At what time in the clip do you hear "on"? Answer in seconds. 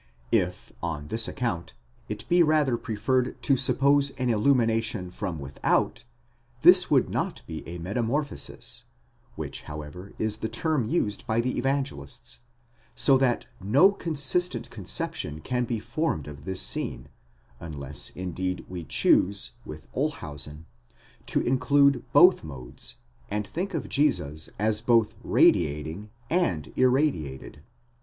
0.81-1.09